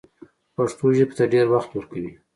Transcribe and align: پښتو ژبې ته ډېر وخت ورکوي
پښتو 0.55 0.85
ژبې 0.97 1.13
ته 1.17 1.23
ډېر 1.33 1.45
وخت 1.53 1.69
ورکوي 1.73 2.11